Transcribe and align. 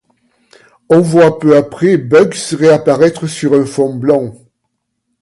On 0.89 0.99
voit 0.99 1.37
peu 1.37 1.55
après 1.55 1.95
Bugs 1.97 2.31
réapparaitre 2.53 3.27
sur 3.29 3.53
un 3.53 3.67
fond 3.67 3.93
blanc. 3.93 4.33